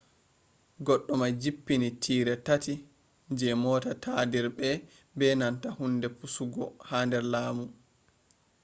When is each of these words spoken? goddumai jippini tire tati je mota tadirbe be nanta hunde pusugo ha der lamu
goddumai 0.85 1.31
jippini 1.41 1.89
tire 2.03 2.33
tati 2.47 2.73
je 3.37 3.49
mota 3.63 3.91
tadirbe 4.03 4.69
be 5.17 5.27
nanta 5.39 5.67
hunde 5.77 6.07
pusugo 6.17 6.63
ha 6.87 6.97
der 7.11 7.23
lamu 7.33 7.65